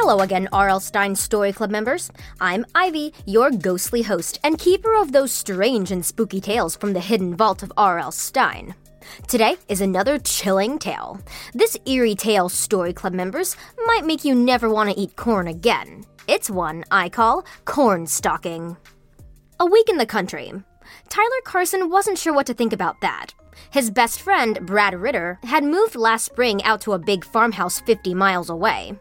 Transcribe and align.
Hello 0.00 0.20
again, 0.20 0.46
R.L. 0.52 0.78
Stine 0.78 1.16
Story 1.16 1.52
Club 1.52 1.70
members. 1.70 2.12
I'm 2.40 2.64
Ivy, 2.72 3.12
your 3.26 3.50
ghostly 3.50 4.02
host 4.02 4.38
and 4.44 4.56
keeper 4.56 4.94
of 4.94 5.10
those 5.10 5.32
strange 5.32 5.90
and 5.90 6.06
spooky 6.06 6.40
tales 6.40 6.76
from 6.76 6.92
the 6.92 7.00
hidden 7.00 7.34
vault 7.34 7.64
of 7.64 7.72
R.L. 7.76 8.12
Stine. 8.12 8.76
Today 9.26 9.56
is 9.66 9.80
another 9.80 10.20
chilling 10.20 10.78
tale. 10.78 11.20
This 11.52 11.76
eerie 11.84 12.14
tale, 12.14 12.48
Story 12.48 12.92
Club 12.92 13.12
members, 13.12 13.56
might 13.86 14.06
make 14.06 14.24
you 14.24 14.36
never 14.36 14.70
want 14.70 14.88
to 14.88 14.96
eat 14.96 15.16
corn 15.16 15.48
again. 15.48 16.04
It's 16.28 16.48
one 16.48 16.84
I 16.92 17.08
call 17.08 17.44
Corn 17.64 18.06
Stalking. 18.06 18.76
A 19.58 19.66
week 19.66 19.88
in 19.88 19.98
the 19.98 20.06
country. 20.06 20.52
Tyler 21.08 21.42
Carson 21.42 21.90
wasn't 21.90 22.18
sure 22.18 22.32
what 22.32 22.46
to 22.46 22.54
think 22.54 22.72
about 22.72 23.00
that. 23.00 23.34
His 23.72 23.90
best 23.90 24.22
friend, 24.22 24.60
Brad 24.62 24.94
Ritter, 24.94 25.40
had 25.42 25.64
moved 25.64 25.96
last 25.96 26.24
spring 26.24 26.62
out 26.62 26.80
to 26.82 26.92
a 26.92 27.00
big 27.00 27.24
farmhouse 27.24 27.80
50 27.80 28.14
miles 28.14 28.48
away. 28.48 28.96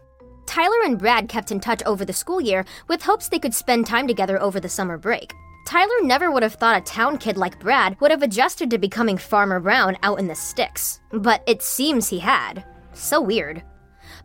Tyler 0.58 0.86
and 0.86 0.97
Brad 0.97 1.30
kept 1.30 1.52
in 1.52 1.59
touch 1.59 1.83
over 1.86 2.04
the 2.04 2.11
school 2.11 2.42
year 2.42 2.65
with 2.87 3.04
hopes 3.04 3.30
they 3.30 3.37
could 3.37 3.54
spend 3.54 3.86
time 3.86 4.08
together 4.08 4.42
over 4.42 4.59
the 4.59 4.67
summer 4.67 4.98
break. 4.98 5.32
Tyler 5.67 6.02
never 6.02 6.32
would 6.32 6.42
have 6.42 6.55
thought 6.55 6.76
a 6.76 6.82
town 6.82 7.20
kid 7.20 7.37
like 7.37 7.59
Brad 7.59 7.95
would 8.02 8.09
have 8.09 8.23
adjusted 8.23 8.71
to 8.71 8.80
becoming 8.80 9.20
Farmer 9.20 9.59
Brown 9.59 9.98
out 10.02 10.17
in 10.17 10.27
the 10.27 10.33
sticks, 10.33 10.99
but 11.11 11.43
it 11.45 11.61
seems 11.61 12.09
he 12.09 12.17
had. 12.17 12.65
So 12.93 13.21
weird. 13.21 13.61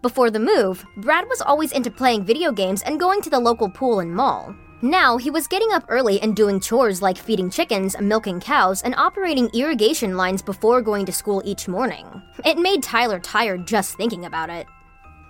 Before 0.01 0.31
the 0.31 0.39
move, 0.39 0.83
Brad 0.97 1.27
was 1.29 1.43
always 1.43 1.73
into 1.73 1.91
playing 1.91 2.25
video 2.25 2.51
games 2.51 2.81
and 2.81 2.99
going 2.99 3.21
to 3.21 3.29
the 3.29 3.39
local 3.39 3.69
pool 3.69 4.01
and 4.01 4.11
mall. 4.11 4.57
Now, 4.81 5.19
he 5.19 5.31
was 5.31 5.47
getting 5.47 5.71
up 5.73 5.85
early 5.91 6.19
and 6.23 6.35
doing 6.35 6.61
chores 6.61 7.03
like 7.03 7.19
feeding 7.19 7.51
chickens, 7.51 7.95
milking 8.01 8.41
cows, 8.41 8.81
and 8.81 8.95
operating 8.95 9.51
irrigation 9.53 10.17
lines 10.17 10.41
before 10.41 10.81
going 10.81 11.05
to 11.05 11.13
school 11.13 11.43
each 11.45 11.69
morning. 11.69 12.07
It 12.47 12.57
made 12.57 12.83
Tyler 12.83 13.21
tired 13.21 13.67
just 13.67 13.99
thinking 13.99 14.25
about 14.25 14.49
it. 14.49 14.67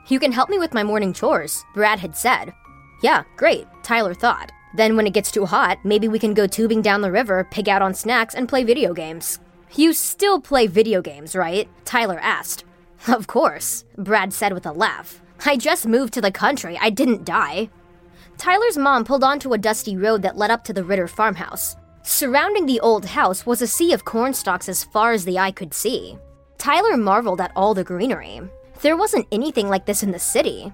You 0.08 0.18
can 0.18 0.32
help 0.32 0.48
me 0.48 0.58
with 0.58 0.74
my 0.74 0.82
morning 0.82 1.12
chores, 1.12 1.64
Brad 1.74 1.98
had 2.00 2.16
said. 2.16 2.52
Yeah, 3.02 3.24
great, 3.36 3.66
Tyler 3.82 4.14
thought. 4.14 4.50
Then, 4.74 4.96
when 4.96 5.06
it 5.06 5.12
gets 5.12 5.30
too 5.30 5.46
hot, 5.46 5.78
maybe 5.84 6.08
we 6.08 6.18
can 6.18 6.34
go 6.34 6.46
tubing 6.46 6.82
down 6.82 7.02
the 7.02 7.12
river, 7.12 7.46
pig 7.50 7.68
out 7.68 7.82
on 7.82 7.94
snacks, 7.94 8.34
and 8.34 8.48
play 8.48 8.64
video 8.64 8.94
games. 8.94 9.38
You 9.74 9.92
still 9.92 10.40
play 10.40 10.66
video 10.66 11.02
games, 11.02 11.36
right? 11.36 11.68
Tyler 11.84 12.18
asked. 12.20 12.64
Of 13.08 13.26
course, 13.26 13.84
Brad 13.98 14.32
said 14.32 14.52
with 14.52 14.66
a 14.66 14.72
laugh. 14.72 15.20
I 15.44 15.56
just 15.56 15.86
moved 15.86 16.14
to 16.14 16.20
the 16.20 16.30
country, 16.30 16.78
I 16.80 16.90
didn't 16.90 17.24
die. 17.24 17.68
Tyler's 18.38 18.78
mom 18.78 19.04
pulled 19.04 19.24
onto 19.24 19.52
a 19.52 19.58
dusty 19.58 19.96
road 19.96 20.22
that 20.22 20.36
led 20.36 20.50
up 20.50 20.64
to 20.64 20.72
the 20.72 20.84
Ritter 20.84 21.08
farmhouse. 21.08 21.76
Surrounding 22.02 22.66
the 22.66 22.80
old 22.80 23.04
house 23.04 23.46
was 23.46 23.62
a 23.62 23.66
sea 23.66 23.92
of 23.92 24.04
cornstalks 24.04 24.68
as 24.68 24.84
far 24.84 25.12
as 25.12 25.24
the 25.24 25.38
eye 25.38 25.52
could 25.52 25.74
see. 25.74 26.16
Tyler 26.58 26.96
marveled 26.96 27.40
at 27.40 27.52
all 27.54 27.74
the 27.74 27.84
greenery. 27.84 28.40
There 28.82 28.96
wasn't 28.96 29.28
anything 29.32 29.68
like 29.68 29.86
this 29.86 30.02
in 30.02 30.10
the 30.10 30.18
city. 30.18 30.72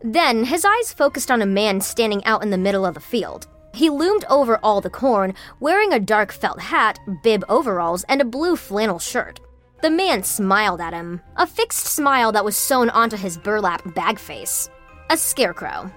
Then 0.00 0.44
his 0.44 0.64
eyes 0.64 0.92
focused 0.92 1.30
on 1.30 1.42
a 1.42 1.46
man 1.46 1.80
standing 1.80 2.24
out 2.24 2.42
in 2.42 2.50
the 2.50 2.58
middle 2.58 2.86
of 2.86 2.94
the 2.94 3.00
field. 3.00 3.48
He 3.74 3.90
loomed 3.90 4.24
over 4.28 4.58
all 4.62 4.80
the 4.80 4.90
corn, 4.90 5.34
wearing 5.58 5.92
a 5.92 6.00
dark 6.00 6.32
felt 6.32 6.60
hat, 6.60 6.98
bib 7.22 7.44
overalls, 7.48 8.04
and 8.04 8.20
a 8.20 8.24
blue 8.24 8.54
flannel 8.56 8.98
shirt. 8.98 9.40
The 9.82 9.90
man 9.90 10.22
smiled 10.22 10.80
at 10.80 10.92
him, 10.92 11.20
a 11.36 11.46
fixed 11.46 11.86
smile 11.86 12.30
that 12.32 12.44
was 12.44 12.56
sewn 12.56 12.90
onto 12.90 13.16
his 13.16 13.38
burlap 13.38 13.94
bag 13.94 14.18
face. 14.18 14.70
A 15.10 15.16
scarecrow. 15.16 15.90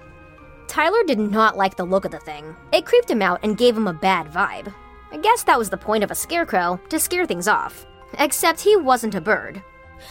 Tyler 0.66 1.04
did 1.06 1.20
not 1.20 1.56
like 1.56 1.76
the 1.76 1.84
look 1.84 2.04
of 2.04 2.10
the 2.10 2.18
thing. 2.18 2.56
It 2.72 2.86
creeped 2.86 3.10
him 3.10 3.22
out 3.22 3.40
and 3.44 3.56
gave 3.56 3.76
him 3.76 3.86
a 3.86 3.92
bad 3.92 4.26
vibe. 4.26 4.74
I 5.12 5.18
guess 5.18 5.44
that 5.44 5.58
was 5.58 5.70
the 5.70 5.76
point 5.76 6.02
of 6.02 6.10
a 6.10 6.16
scarecrow, 6.16 6.80
to 6.88 6.98
scare 6.98 7.26
things 7.26 7.46
off. 7.46 7.86
Except 8.18 8.60
he 8.60 8.74
wasn't 8.74 9.14
a 9.14 9.20
bird. 9.20 9.62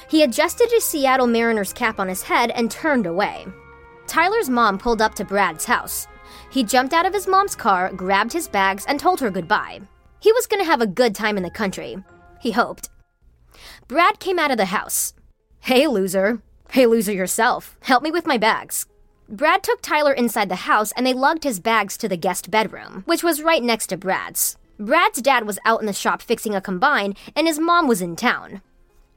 He 0.10 0.24
adjusted 0.24 0.72
his 0.72 0.84
Seattle 0.84 1.28
Mariners 1.28 1.74
cap 1.74 2.00
on 2.00 2.08
his 2.08 2.24
head 2.24 2.52
and 2.52 2.70
turned 2.70 3.06
away. 3.06 3.46
Tyler's 4.08 4.50
mom 4.50 4.78
pulled 4.78 5.02
up 5.02 5.16
to 5.16 5.26
Brad's 5.26 5.66
house. 5.66 6.08
He 6.52 6.64
jumped 6.64 6.94
out 6.94 7.06
of 7.06 7.14
his 7.14 7.28
mom's 7.28 7.56
car, 7.56 7.92
grabbed 7.92 8.34
his 8.34 8.48
bags, 8.48 8.86
and 8.88 9.00
told 9.00 9.20
her 9.20 9.32
goodbye. 9.32 9.82
He 10.20 10.32
was 10.32 10.48
going 10.48 10.62
to 10.64 10.70
have 10.70 10.82
a 10.82 10.88
good 10.88 11.16
time 11.16 11.38
in 11.38 11.44
the 11.44 11.50
country. 11.50 11.98
He 12.40 12.52
hoped. 12.52 12.90
Brad 13.88 14.20
came 14.20 14.40
out 14.40 14.52
of 14.52 14.58
the 14.58 14.66
house. 14.66 15.14
Hey, 15.60 15.88
loser. 15.88 16.42
Hey, 16.72 16.86
loser 16.86 17.12
yourself. 17.12 17.78
Help 17.82 18.04
me 18.04 18.12
with 18.12 18.28
my 18.28 18.38
bags. 18.38 18.86
Brad 19.28 19.64
took 19.64 19.82
Tyler 19.82 20.14
inside 20.14 20.50
the 20.50 20.56
house 20.56 20.92
and 20.96 21.06
they 21.06 21.14
lugged 21.14 21.44
his 21.44 21.60
bags 21.60 21.98
to 21.98 22.08
the 22.08 22.18
guest 22.18 22.52
bedroom, 22.52 23.04
which 23.06 23.24
was 23.24 23.42
right 23.42 23.64
next 23.64 23.88
to 23.88 23.98
Brad's. 23.98 24.58
Brad's 24.80 25.22
dad 25.22 25.48
was 25.48 25.58
out 25.66 25.80
in 25.80 25.86
the 25.86 25.94
shop 25.94 26.22
fixing 26.22 26.54
a 26.54 26.62
combine, 26.62 27.16
and 27.36 27.48
his 27.48 27.60
mom 27.60 27.88
was 27.88 28.02
in 28.02 28.16
town. 28.16 28.62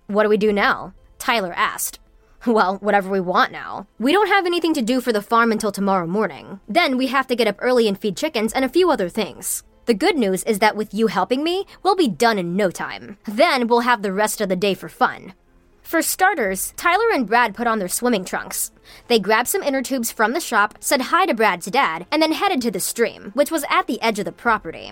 What 0.08 0.22
do 0.22 0.30
we 0.30 0.38
do 0.38 0.54
now? 0.54 0.94
Tyler 1.18 1.52
asked. 1.54 1.98
Well, 2.46 2.76
whatever 2.76 3.10
we 3.10 3.20
want 3.20 3.52
now. 3.52 3.86
We 3.98 4.10
don't 4.10 4.28
have 4.28 4.46
anything 4.46 4.72
to 4.72 4.80
do 4.80 5.02
for 5.02 5.12
the 5.12 5.20
farm 5.20 5.52
until 5.52 5.70
tomorrow 5.70 6.06
morning. 6.06 6.60
Then 6.66 6.96
we 6.96 7.08
have 7.08 7.26
to 7.26 7.36
get 7.36 7.46
up 7.46 7.56
early 7.58 7.86
and 7.86 7.98
feed 7.98 8.16
chickens 8.16 8.54
and 8.54 8.64
a 8.64 8.70
few 8.70 8.90
other 8.90 9.10
things. 9.10 9.64
The 9.84 9.92
good 9.92 10.16
news 10.16 10.44
is 10.44 10.60
that 10.60 10.76
with 10.76 10.94
you 10.94 11.08
helping 11.08 11.44
me, 11.44 11.66
we'll 11.82 11.94
be 11.94 12.08
done 12.08 12.38
in 12.38 12.56
no 12.56 12.70
time. 12.70 13.18
Then 13.26 13.66
we'll 13.66 13.80
have 13.80 14.00
the 14.00 14.12
rest 14.12 14.40
of 14.40 14.48
the 14.48 14.56
day 14.56 14.72
for 14.72 14.88
fun. 14.88 15.34
For 15.82 16.00
starters, 16.00 16.72
Tyler 16.78 17.10
and 17.12 17.26
Brad 17.26 17.54
put 17.54 17.66
on 17.66 17.78
their 17.78 17.88
swimming 17.88 18.24
trunks. 18.24 18.70
They 19.08 19.18
grabbed 19.18 19.48
some 19.48 19.62
inner 19.62 19.82
tubes 19.82 20.10
from 20.10 20.32
the 20.32 20.40
shop, 20.40 20.78
said 20.80 21.02
hi 21.02 21.26
to 21.26 21.34
Brad's 21.34 21.66
dad, 21.66 22.06
and 22.10 22.22
then 22.22 22.32
headed 22.32 22.62
to 22.62 22.70
the 22.70 22.80
stream, 22.80 23.32
which 23.34 23.50
was 23.50 23.64
at 23.68 23.86
the 23.86 24.00
edge 24.00 24.18
of 24.18 24.24
the 24.24 24.32
property. 24.32 24.90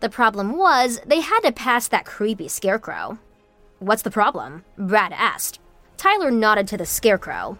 The 0.00 0.10
problem 0.10 0.58
was, 0.58 1.00
they 1.06 1.20
had 1.20 1.40
to 1.40 1.52
pass 1.52 1.88
that 1.88 2.04
creepy 2.04 2.48
scarecrow. 2.48 3.18
What's 3.84 4.00
the 4.00 4.10
problem? 4.10 4.64
Brad 4.78 5.12
asked. 5.12 5.60
Tyler 5.98 6.30
nodded 6.30 6.66
to 6.68 6.78
the 6.78 6.86
scarecrow. 6.86 7.58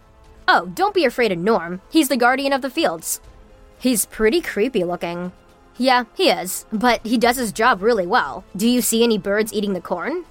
Oh, 0.49 0.73
don't 0.75 0.95
be 0.95 1.05
afraid 1.05 1.33
of 1.33 1.39
Norm. 1.39 1.83
He's 1.91 2.09
the 2.09 2.17
guardian 2.17 2.55
of 2.55 2.63
the 2.63 2.71
fields. 2.71 3.21
He's 3.79 4.07
pretty 4.07 4.41
creepy 4.41 4.85
looking. 4.85 5.33
Yeah, 5.77 6.05
he 6.15 6.31
is, 6.31 6.65
but 6.73 7.05
he 7.05 7.19
does 7.19 7.37
his 7.37 7.53
job 7.53 7.83
really 7.83 8.07
well. 8.07 8.43
Do 8.57 8.67
you 8.67 8.81
see 8.81 9.05
any 9.05 9.19
birds 9.19 9.53
eating 9.53 9.75
the 9.75 9.83
corn? 9.83 10.25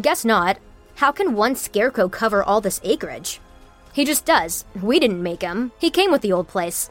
Guess 0.00 0.24
not. 0.24 0.56
How 0.94 1.12
can 1.12 1.34
one 1.34 1.54
scarecrow 1.54 2.08
cover 2.08 2.42
all 2.42 2.62
this 2.62 2.80
acreage? 2.82 3.38
He 3.92 4.06
just 4.06 4.24
does. 4.24 4.64
We 4.80 4.98
didn't 4.98 5.22
make 5.22 5.42
him. 5.42 5.70
He 5.78 5.90
came 5.90 6.10
with 6.12 6.22
the 6.22 6.32
old 6.32 6.48
place. 6.48 6.88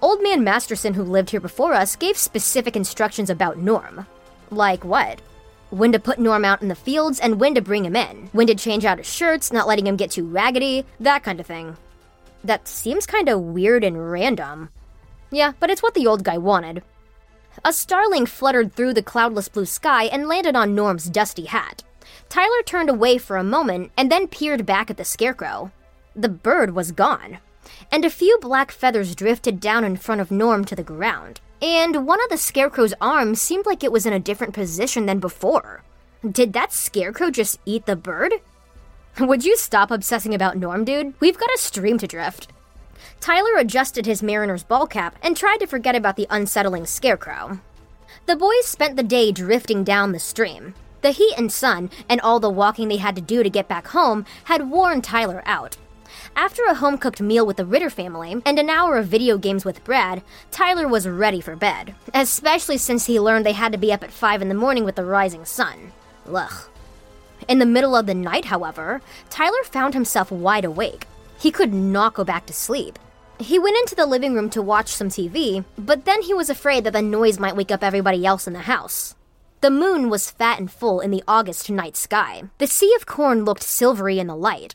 Old 0.00 0.22
man 0.22 0.42
Masterson, 0.42 0.94
who 0.94 1.02
lived 1.02 1.28
here 1.28 1.40
before 1.40 1.74
us, 1.74 1.94
gave 1.94 2.16
specific 2.16 2.74
instructions 2.74 3.28
about 3.28 3.58
Norm. 3.58 4.06
Like 4.50 4.82
what? 4.82 5.20
When 5.70 5.92
to 5.92 5.98
put 5.98 6.18
Norm 6.18 6.44
out 6.44 6.62
in 6.62 6.68
the 6.68 6.74
fields 6.74 7.18
and 7.20 7.40
when 7.40 7.54
to 7.54 7.60
bring 7.60 7.84
him 7.84 7.96
in, 7.96 8.28
when 8.32 8.46
to 8.46 8.54
change 8.54 8.84
out 8.84 8.98
his 8.98 9.12
shirts, 9.12 9.52
not 9.52 9.66
letting 9.66 9.86
him 9.86 9.96
get 9.96 10.10
too 10.10 10.26
raggedy, 10.26 10.84
that 11.00 11.22
kind 11.22 11.40
of 11.40 11.46
thing. 11.46 11.76
That 12.44 12.68
seems 12.68 13.06
kinda 13.06 13.38
weird 13.38 13.82
and 13.82 14.10
random. 14.10 14.68
Yeah, 15.30 15.52
but 15.58 15.70
it's 15.70 15.82
what 15.82 15.94
the 15.94 16.06
old 16.06 16.22
guy 16.22 16.38
wanted. 16.38 16.82
A 17.64 17.72
starling 17.72 18.26
fluttered 18.26 18.74
through 18.74 18.94
the 18.94 19.02
cloudless 19.02 19.48
blue 19.48 19.66
sky 19.66 20.04
and 20.04 20.28
landed 20.28 20.54
on 20.54 20.74
Norm's 20.74 21.06
dusty 21.06 21.46
hat. 21.46 21.82
Tyler 22.28 22.62
turned 22.64 22.90
away 22.90 23.18
for 23.18 23.36
a 23.36 23.44
moment 23.44 23.90
and 23.96 24.10
then 24.10 24.28
peered 24.28 24.66
back 24.66 24.90
at 24.90 24.96
the 24.96 25.04
scarecrow. 25.04 25.72
The 26.14 26.28
bird 26.28 26.74
was 26.74 26.92
gone, 26.92 27.38
and 27.90 28.04
a 28.04 28.10
few 28.10 28.38
black 28.40 28.70
feathers 28.70 29.14
drifted 29.14 29.60
down 29.60 29.84
in 29.84 29.96
front 29.96 30.20
of 30.20 30.30
Norm 30.30 30.64
to 30.66 30.76
the 30.76 30.82
ground. 30.82 31.40
And 31.62 32.06
one 32.06 32.22
of 32.22 32.28
the 32.28 32.36
scarecrow's 32.36 32.94
arms 33.00 33.40
seemed 33.40 33.66
like 33.66 33.82
it 33.82 33.92
was 33.92 34.06
in 34.06 34.12
a 34.12 34.20
different 34.20 34.54
position 34.54 35.06
than 35.06 35.18
before. 35.18 35.82
Did 36.28 36.52
that 36.52 36.72
scarecrow 36.72 37.30
just 37.30 37.58
eat 37.64 37.86
the 37.86 37.96
bird? 37.96 38.34
Would 39.18 39.44
you 39.44 39.56
stop 39.56 39.90
obsessing 39.90 40.34
about 40.34 40.58
Norm, 40.58 40.84
dude? 40.84 41.14
We've 41.20 41.38
got 41.38 41.54
a 41.54 41.58
stream 41.58 41.96
to 41.98 42.06
drift. 42.06 42.48
Tyler 43.20 43.56
adjusted 43.56 44.04
his 44.04 44.22
Mariners 44.22 44.62
ball 44.62 44.86
cap 44.86 45.16
and 45.22 45.36
tried 45.36 45.58
to 45.58 45.66
forget 45.66 45.94
about 45.94 46.16
the 46.16 46.26
unsettling 46.28 46.84
scarecrow. 46.84 47.60
The 48.26 48.36
boys 48.36 48.66
spent 48.66 48.96
the 48.96 49.02
day 49.02 49.32
drifting 49.32 49.84
down 49.84 50.12
the 50.12 50.18
stream. 50.18 50.74
The 51.00 51.12
heat 51.12 51.34
and 51.38 51.50
sun, 51.50 51.90
and 52.08 52.20
all 52.20 52.40
the 52.40 52.50
walking 52.50 52.88
they 52.88 52.96
had 52.96 53.14
to 53.16 53.22
do 53.22 53.42
to 53.42 53.50
get 53.50 53.68
back 53.68 53.88
home, 53.88 54.26
had 54.44 54.70
worn 54.70 55.00
Tyler 55.00 55.42
out. 55.46 55.76
After 56.34 56.64
a 56.64 56.74
home 56.74 56.98
cooked 56.98 57.20
meal 57.20 57.46
with 57.46 57.56
the 57.56 57.64
Ritter 57.64 57.90
family 57.90 58.42
and 58.44 58.58
an 58.58 58.70
hour 58.70 58.98
of 58.98 59.06
video 59.06 59.38
games 59.38 59.64
with 59.64 59.84
Brad, 59.84 60.22
Tyler 60.50 60.86
was 60.86 61.08
ready 61.08 61.40
for 61.40 61.56
bed, 61.56 61.94
especially 62.14 62.78
since 62.78 63.06
he 63.06 63.20
learned 63.20 63.46
they 63.46 63.52
had 63.52 63.72
to 63.72 63.78
be 63.78 63.92
up 63.92 64.02
at 64.02 64.12
5 64.12 64.42
in 64.42 64.48
the 64.48 64.54
morning 64.54 64.84
with 64.84 64.96
the 64.96 65.04
rising 65.04 65.44
sun. 65.44 65.92
Ugh. 66.32 66.68
In 67.48 67.58
the 67.58 67.66
middle 67.66 67.94
of 67.94 68.06
the 68.06 68.14
night, 68.14 68.46
however, 68.46 69.00
Tyler 69.30 69.62
found 69.64 69.94
himself 69.94 70.30
wide 70.30 70.64
awake. 70.64 71.06
He 71.38 71.50
could 71.50 71.72
not 71.72 72.14
go 72.14 72.24
back 72.24 72.46
to 72.46 72.52
sleep. 72.52 72.98
He 73.38 73.58
went 73.58 73.76
into 73.76 73.94
the 73.94 74.06
living 74.06 74.34
room 74.34 74.48
to 74.50 74.62
watch 74.62 74.88
some 74.88 75.08
TV, 75.08 75.64
but 75.76 76.06
then 76.06 76.22
he 76.22 76.32
was 76.32 76.48
afraid 76.48 76.84
that 76.84 76.94
the 76.94 77.02
noise 77.02 77.38
might 77.38 77.56
wake 77.56 77.70
up 77.70 77.84
everybody 77.84 78.24
else 78.24 78.46
in 78.46 78.54
the 78.54 78.60
house. 78.60 79.14
The 79.60 79.70
moon 79.70 80.10
was 80.10 80.30
fat 80.30 80.58
and 80.58 80.70
full 80.70 81.00
in 81.00 81.10
the 81.10 81.22
August 81.28 81.70
night 81.70 81.96
sky. 81.96 82.44
The 82.58 82.66
sea 82.66 82.94
of 82.96 83.06
corn 83.06 83.44
looked 83.44 83.62
silvery 83.62 84.18
in 84.18 84.26
the 84.26 84.36
light. 84.36 84.74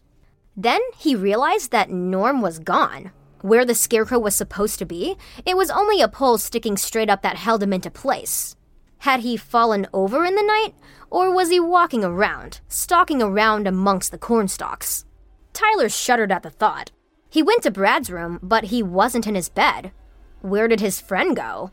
Then 0.56 0.82
he 0.98 1.16
realized 1.16 1.72
that 1.72 1.90
Norm 1.90 2.42
was 2.42 2.60
gone. 2.60 3.12
Where 3.42 3.66
the 3.66 3.74
scarecrow 3.74 4.20
was 4.20 4.36
supposed 4.36 4.78
to 4.80 4.86
be, 4.86 5.18
it 5.46 5.58
was 5.58 5.72
only 5.72 6.02
a 6.02 6.08
pole 6.08 6.38
sticking 6.38 6.78
straight 6.78 7.10
up 7.10 7.22
that 7.24 7.38
held 7.38 7.64
him 7.64 7.74
into 7.74 7.90
place. 7.90 8.56
Had 9.00 9.22
he 9.22 9.36
fallen 9.36 9.88
over 9.94 10.26
in 10.26 10.36
the 10.36 10.44
night, 10.44 10.76
or 11.10 11.34
was 11.34 11.50
he 11.50 11.60
walking 11.60 12.04
around, 12.04 12.62
stalking 12.68 13.22
around 13.22 13.68
amongst 13.68 14.12
the 14.12 14.20
cornstalks? 14.20 15.06
Tyler 15.54 15.90
shuddered 15.90 16.32
at 16.32 16.44
the 16.44 16.52
thought. 16.52 16.92
He 17.30 17.42
went 17.42 17.64
to 17.64 17.72
Brad's 17.72 18.12
room, 18.12 18.40
but 18.44 18.66
he 18.66 18.84
wasn't 18.84 19.26
in 19.26 19.36
his 19.36 19.50
bed. 19.50 19.92
Where 20.42 20.68
did 20.68 20.82
his 20.82 21.02
friend 21.02 21.36
go? 21.36 21.72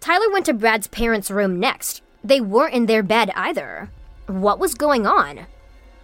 Tyler 0.00 0.30
went 0.30 0.46
to 0.46 0.54
Brad's 0.54 0.86
parents' 0.86 1.30
room 1.30 1.58
next. 1.58 2.02
They 2.22 2.40
weren't 2.40 2.74
in 2.74 2.86
their 2.86 3.02
bed 3.02 3.30
either. 3.34 3.90
What 4.26 4.58
was 4.58 4.74
going 4.74 5.06
on? 5.06 5.46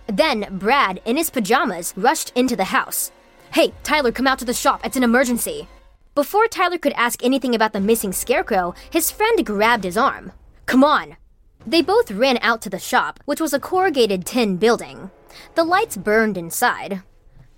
Then 0.07 0.47
Brad, 0.51 1.01
in 1.05 1.17
his 1.17 1.31
pajamas, 1.31 1.95
rushed 1.97 2.33
into 2.35 2.57
the 2.57 2.65
house. 2.65 3.11
Hey, 3.53 3.73
Tyler, 3.83 4.13
come 4.13 4.27
out 4.27 4.39
to 4.41 4.45
the 4.45 4.53
shop. 4.53 4.81
It's 4.85 4.97
an 4.97 5.03
emergency. 5.03 5.69
Before 6.15 6.47
Tyler 6.47 6.79
could 6.79 6.93
ask 6.93 7.25
anything 7.25 7.55
about 7.55 7.73
the 7.73 7.81
missing 7.81 8.13
scarecrow, 8.13 8.75
his 8.91 9.11
friend 9.11 9.45
grabbed 9.45 9.85
his 9.85 9.97
arm. 9.97 10.33
Come 10.67 10.85
on! 10.85 11.17
They 11.67 11.83
both 11.83 12.11
ran 12.11 12.39
out 12.43 12.61
to 12.63 12.71
the 12.71 12.79
shop, 12.79 13.21
which 13.25 13.41
was 13.41 13.53
a 13.53 13.61
corrugated 13.61 14.27
tin 14.27 14.59
building. 14.59 15.11
The 15.55 15.65
lights 15.65 15.97
burned 15.97 16.37
inside. 16.37 17.03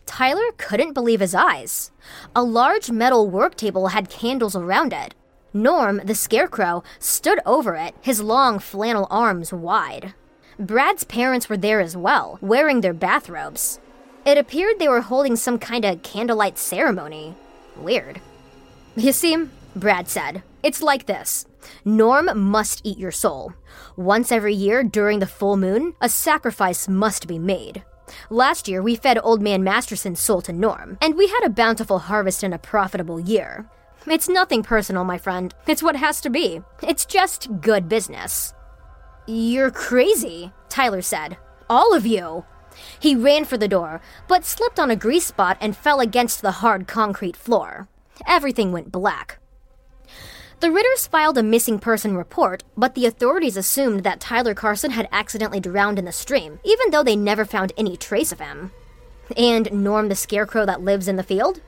Tyler 0.07 0.53
couldn't 0.57 0.93
believe 0.95 1.21
his 1.21 1.35
eyes. 1.35 1.91
A 2.35 2.43
large 2.43 2.91
metal 2.91 3.29
work 3.29 3.57
table 3.57 3.89
had 3.89 4.09
candles 4.09 4.55
around 4.55 4.93
it. 4.93 5.15
Norm, 5.53 6.01
the 6.05 6.15
scarecrow, 6.15 6.85
stood 6.99 7.41
over 7.45 7.75
it, 7.75 7.95
his 8.01 8.21
long 8.23 8.59
flannel 8.59 9.07
arms 9.11 9.53
wide. 9.53 10.15
Brad's 10.59 11.05
parents 11.05 11.51
were 11.51 11.57
there 11.59 11.81
as 11.81 11.97
well, 11.97 12.39
wearing 12.41 12.81
their 12.81 12.95
bathrobes. 12.95 13.79
It 14.25 14.39
appeared 14.39 14.79
they 14.79 14.89
were 14.89 15.03
holding 15.03 15.37
some 15.37 15.59
kind 15.59 15.85
of 15.85 16.03
candlelight 16.03 16.57
ceremony. 16.57 17.35
Weird. 17.77 18.23
You 18.97 19.13
see, 19.13 19.37
Brad 19.75 20.09
said, 20.09 20.43
it's 20.63 20.81
like 20.81 21.05
this 21.05 21.47
Norm 21.85 22.31
must 22.35 22.81
eat 22.85 22.97
your 22.97 23.11
soul. 23.11 23.53
Once 23.97 24.33
every 24.33 24.55
year 24.55 24.83
during 24.83 25.19
the 25.19 25.27
full 25.27 25.59
moon, 25.59 25.95
a 26.01 26.09
sacrifice 26.09 26.89
must 26.89 27.27
be 27.27 27.39
made. 27.39 27.85
Last 28.31 28.67
year, 28.67 28.83
we 28.83 28.97
fed 28.97 29.19
Old 29.23 29.43
Man 29.43 29.63
Masterson's 29.63 30.21
soul 30.21 30.41
to 30.43 30.53
Norm, 30.53 30.97
and 31.03 31.17
we 31.17 31.29
had 31.29 31.45
a 31.45 31.51
bountiful 31.51 31.99
harvest 31.99 32.43
and 32.43 32.55
a 32.55 32.59
profitable 32.59 33.21
year. 33.21 33.69
It's 34.07 34.29
nothing 34.29 34.63
personal, 34.63 35.05
my 35.05 35.19
friend. 35.19 35.55
It's 35.67 35.83
what 35.83 35.97
has 35.97 36.21
to 36.23 36.31
be. 36.31 36.63
It's 36.83 37.05
just 37.05 37.61
good 37.61 37.89
business. 37.89 38.55
You're 39.29 39.73
crazy, 39.73 40.53
Tyler 40.69 41.03
said. 41.03 41.37
All 41.69 41.93
of 41.93 42.07
you. 42.07 42.45
He 43.01 43.17
ran 43.17 43.45
for 43.45 43.57
the 43.57 43.67
door, 43.67 44.01
but 44.29 44.45
slipped 44.45 44.79
on 44.79 44.89
a 44.89 44.95
grease 44.95 45.27
spot 45.27 45.59
and 45.61 45.77
fell 45.77 45.99
against 45.99 46.43
the 46.43 46.63
hard 46.63 46.87
concrete 46.87 47.37
floor. 47.37 47.89
Everything 48.25 48.71
went 48.71 48.93
black. 48.93 49.41
The 50.61 50.71
Ritters 50.71 51.09
filed 51.09 51.37
a 51.37 51.43
missing 51.43 51.81
person 51.81 52.17
report, 52.17 52.63
but 52.77 52.95
the 52.95 53.05
authorities 53.05 53.57
assumed 53.57 54.05
that 54.05 54.21
Tyler 54.21 54.55
Carson 54.55 54.93
had 54.93 55.09
accidentally 55.11 55.59
drowned 55.59 55.99
in 55.99 56.05
the 56.05 56.13
stream, 56.13 56.61
even 56.65 56.91
though 56.93 57.03
they 57.03 57.17
never 57.17 57.45
found 57.45 57.73
any 57.77 57.97
trace 57.97 58.31
of 58.31 58.39
him. 58.39 58.71
And 59.37 59.73
Norm 59.73 60.09
the 60.09 60.15
Scarecrow 60.15 60.65
that 60.67 60.83
lives 60.83 61.09
in 61.09 61.17
the 61.17 61.25
field? 61.25 61.63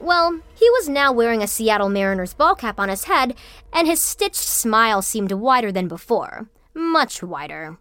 Well, 0.00 0.40
he 0.52 0.68
was 0.70 0.88
now 0.88 1.12
wearing 1.12 1.44
a 1.44 1.46
Seattle 1.46 1.88
Mariners 1.88 2.34
ball 2.34 2.56
cap 2.56 2.80
on 2.80 2.88
his 2.88 3.04
head, 3.04 3.36
and 3.72 3.86
his 3.86 4.00
stitched 4.00 4.34
smile 4.34 5.00
seemed 5.00 5.30
wider 5.30 5.70
than 5.70 5.86
before 5.86 6.48
much 6.74 7.22
wider. 7.22 7.78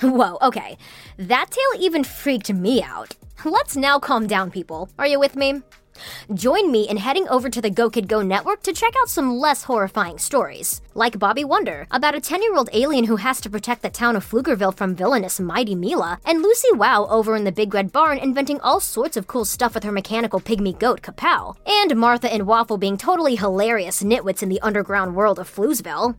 Whoa, 0.00 0.38
okay. 0.42 0.76
That 1.16 1.50
tale 1.50 1.80
even 1.80 2.04
freaked 2.04 2.52
me 2.52 2.82
out. 2.82 3.14
Let's 3.44 3.76
now 3.76 3.98
calm 3.98 4.26
down, 4.26 4.50
people. 4.50 4.88
Are 4.98 5.06
you 5.06 5.18
with 5.18 5.36
me? 5.36 5.62
Join 6.32 6.70
me 6.70 6.88
in 6.88 6.96
heading 6.96 7.28
over 7.28 7.48
to 7.48 7.60
the 7.60 7.70
Go 7.70 7.90
Kid 7.90 8.08
Go 8.08 8.22
network 8.22 8.62
to 8.62 8.72
check 8.72 8.94
out 9.00 9.08
some 9.08 9.38
less 9.38 9.64
horrifying 9.64 10.18
stories, 10.18 10.80
like 10.94 11.18
Bobby 11.18 11.44
Wonder, 11.44 11.86
about 11.90 12.14
a 12.14 12.20
10 12.20 12.42
year 12.42 12.54
old 12.56 12.70
alien 12.72 13.04
who 13.04 13.16
has 13.16 13.40
to 13.40 13.50
protect 13.50 13.82
the 13.82 13.90
town 13.90 14.16
of 14.16 14.28
Pflugerville 14.28 14.76
from 14.76 14.94
villainous 14.94 15.40
Mighty 15.40 15.74
Mila, 15.74 16.18
and 16.24 16.42
Lucy 16.42 16.68
Wow 16.72 17.06
over 17.08 17.36
in 17.36 17.44
the 17.44 17.52
Big 17.52 17.74
Red 17.74 17.92
Barn 17.92 18.18
inventing 18.18 18.60
all 18.60 18.80
sorts 18.80 19.16
of 19.16 19.26
cool 19.26 19.44
stuff 19.44 19.74
with 19.74 19.84
her 19.84 19.92
mechanical 19.92 20.40
pygmy 20.40 20.78
goat, 20.78 21.02
Kapow, 21.02 21.56
and 21.66 21.96
Martha 21.96 22.32
and 22.32 22.46
Waffle 22.46 22.78
being 22.78 22.96
totally 22.96 23.36
hilarious 23.36 24.02
nitwits 24.02 24.42
in 24.42 24.48
the 24.48 24.60
underground 24.60 25.14
world 25.14 25.38
of 25.38 25.54
Floozeville. 25.54 26.16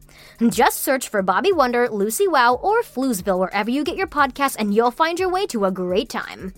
Just 0.50 0.81
search 0.81 1.09
for 1.09 1.21
Bobby 1.21 1.51
Wonder, 1.51 1.89
Lucy 1.89 2.27
Wow, 2.27 2.55
or 2.55 2.81
Floozeville 2.81 3.39
wherever 3.39 3.69
you 3.69 3.83
get 3.83 3.97
your 3.97 4.07
podcasts, 4.07 4.55
and 4.57 4.74
you'll 4.74 4.91
find 4.91 5.19
your 5.19 5.29
way 5.29 5.45
to 5.47 5.65
a 5.65 5.71
great 5.71 6.09
time. 6.09 6.53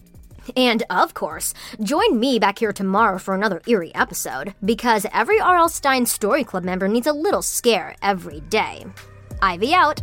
And 0.56 0.84
of 0.90 1.14
course, 1.14 1.54
join 1.82 2.20
me 2.20 2.40
back 2.40 2.60
here 2.60 2.74
tomorrow 2.74 3.18
for 3.18 3.34
another 3.36 3.62
eerie 3.68 3.94
episode, 3.96 4.54
because 4.64 5.06
every 5.14 5.40
R.L. 5.40 5.70
Stine 5.70 6.06
Story 6.06 6.44
Club 6.44 6.64
member 6.64 6.88
needs 6.88 7.08
a 7.08 7.14
little 7.14 7.42
scare 7.42 7.96
every 8.02 8.42
day. 8.42 8.86
Ivy 9.42 9.74
out. 9.74 10.02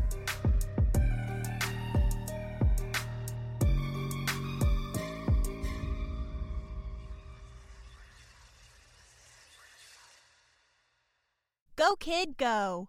Go, 11.74 11.96
kid, 11.96 12.36
go. 12.36 12.88